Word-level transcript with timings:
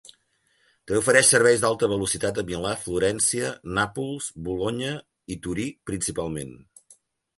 També 0.91 0.95
ofereix 1.01 1.27
serveis 1.33 1.59
d'alta 1.65 1.89
velocitat 1.91 2.41
a 2.43 2.45
Milà, 2.47 2.71
Florència, 2.85 3.53
Nàpols, 3.79 4.31
Bolonya 4.49 4.95
i 5.37 5.41
Torí 5.45 5.69
principalment. 5.91 6.61